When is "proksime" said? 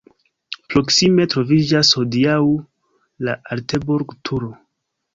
0.73-1.27